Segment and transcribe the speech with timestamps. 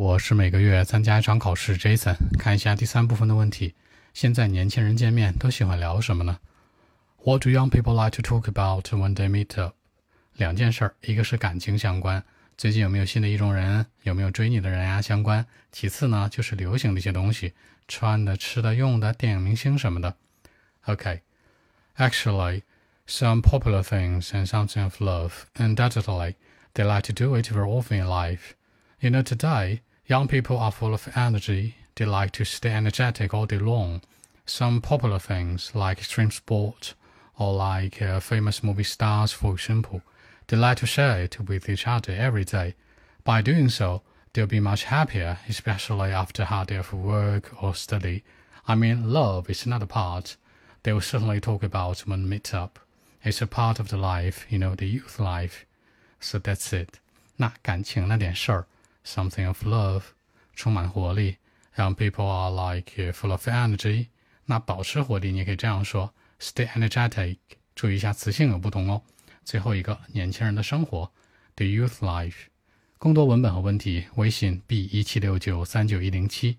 [0.00, 2.16] 我是每个月参加一场考试，Jason。
[2.38, 3.74] 看一下第三部分的问题。
[4.14, 6.38] 现在年轻人见面都喜欢聊什么呢？
[7.22, 9.74] What do young people like to talk about when they meet up？
[10.32, 12.24] 两件事儿，一个是感情相关，
[12.56, 15.44] 最近有没有新的意中人，有没有追你的人呀相关。
[15.70, 17.52] 其次呢，就是流行的一些东西，
[17.86, 20.16] 穿的、吃的、用的，电影明星什么的。
[20.86, 25.42] OK，actually。some popular things and something of love.
[25.56, 26.36] Undoubtedly,
[26.72, 28.54] they like to do it very often in life.
[29.00, 31.76] You know, today, young people are full of energy.
[31.94, 34.02] They like to stay energetic all day long.
[34.44, 36.94] Some popular things like extreme sport
[37.38, 40.02] or like uh, famous movie stars, for example,
[40.48, 42.74] they like to share it with each other every day.
[43.24, 44.02] By doing so,
[44.32, 48.22] they'll be much happier, especially after a hard day of work or study.
[48.68, 50.36] I mean, love is another part.
[50.82, 52.78] They will certainly talk about when meet up.
[53.22, 55.64] It's a part of the life, you know, the youth life.
[56.20, 56.98] So that's it.
[57.36, 58.66] 那感情那点事儿
[59.05, 60.03] ，something of love，
[60.55, 61.37] 充满活力，
[61.73, 64.07] 让 people are like full of energy。
[64.45, 67.37] 那保持活力，你可以这样说：stay energetic。
[67.73, 69.01] 注意一下词性有不同哦。
[69.43, 71.11] 最后一个，年轻人的生活
[71.55, 72.47] ，the youth life。
[72.97, 76.57] 更多文本和问题，微信 b 一七六九三九一零七。